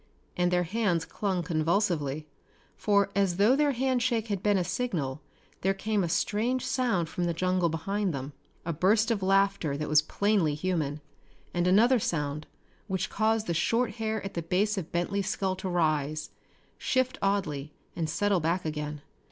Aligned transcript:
And 0.35 0.49
their 0.49 0.63
hands 0.63 1.05
clung 1.05 1.43
convulsively, 1.43 2.27
for 2.75 3.11
as 3.15 3.37
though 3.37 3.55
their 3.55 3.73
handshake 3.73 4.29
had 4.29 4.41
been 4.41 4.57
a 4.57 4.63
signal 4.63 5.21
there 5.61 5.75
came 5.75 6.03
a 6.03 6.09
strange 6.09 6.65
sound 6.65 7.07
from 7.07 7.25
the 7.25 7.35
jungle 7.35 7.69
behind 7.69 8.11
them. 8.11 8.33
A 8.65 8.73
burst 8.73 9.11
of 9.11 9.21
laughter 9.21 9.77
that 9.77 9.87
was 9.87 10.01
plainly 10.01 10.55
human 10.55 11.01
and 11.53 11.67
another 11.67 11.99
sound 11.99 12.47
which 12.87 13.11
caused 13.11 13.45
the 13.45 13.53
short 13.53 13.91
hair 13.97 14.25
at 14.25 14.33
the 14.33 14.41
base 14.41 14.75
of 14.75 14.91
Bentley's 14.91 15.29
skull 15.29 15.55
to 15.57 15.69
rise, 15.69 16.31
shift 16.79 17.19
oddly, 17.21 17.75
and 17.95 18.09
settle 18.09 18.39
back 18.39 18.65
again. 18.65 19.03